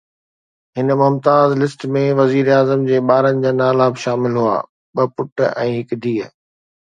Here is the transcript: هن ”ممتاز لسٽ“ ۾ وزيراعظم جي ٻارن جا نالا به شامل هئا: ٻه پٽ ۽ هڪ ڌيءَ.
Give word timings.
هن 0.77 0.87
”ممتاز 1.01 1.47
لسٽ“ 1.61 1.81
۾ 1.97 2.03
وزيراعظم 2.19 2.79
جي 2.87 2.97
ٻارن 3.11 3.35
جا 3.45 3.51
نالا 3.59 3.87
به 3.93 4.01
شامل 4.05 4.33
هئا: 4.41 4.57
ٻه 4.95 5.03
پٽ 5.15 5.37
۽ 5.67 5.69
هڪ 5.77 5.89
ڌيءَ. 6.07 6.27